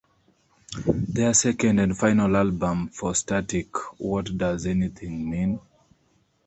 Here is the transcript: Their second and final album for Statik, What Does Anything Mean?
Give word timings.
Their 0.87 1.31
second 1.35 1.77
and 1.77 1.95
final 1.95 2.35
album 2.35 2.87
for 2.89 3.11
Statik, 3.11 3.69
What 3.99 4.35
Does 4.35 4.65
Anything 4.65 5.29
Mean? 5.29 5.59